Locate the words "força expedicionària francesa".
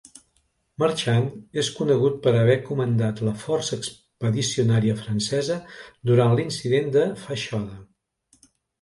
3.43-5.61